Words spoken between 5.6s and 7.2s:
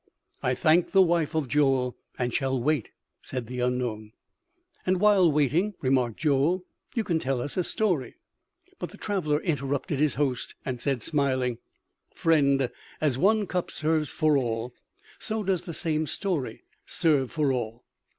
remarked Joel, "you can